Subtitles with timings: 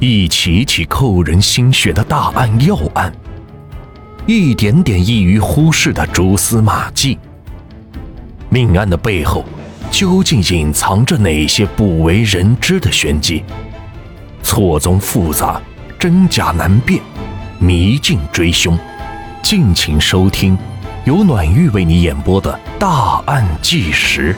[0.00, 3.12] 一起起扣人心弦的大案要案。
[4.26, 7.18] 一点点易于忽视的蛛丝马迹。
[8.48, 9.44] 命案的背后
[9.90, 13.42] 究竟隐藏着哪些不为人知的玄机？
[14.42, 15.60] 错综复杂
[15.98, 17.02] 真假难辨
[17.58, 18.78] 迷境追凶。
[19.42, 20.56] 敬请收听
[21.04, 24.36] 由暖玉为你演播的大案纪实。